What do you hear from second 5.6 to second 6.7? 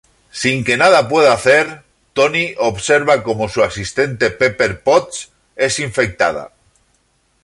infectada.